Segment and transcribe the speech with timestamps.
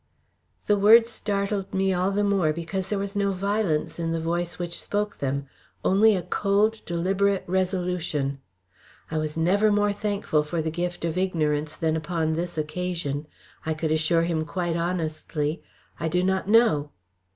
[0.65, 4.57] The words startled me all the more because there was no violence in the voice
[4.57, 5.45] which spoke them
[5.85, 8.39] only a cold, deliberate resolution.
[9.11, 13.27] I was nevermore thankful for the gift of ignorance than upon this occasion.
[13.63, 15.61] I could assure him quite honestly,
[15.99, 16.89] "I do not know."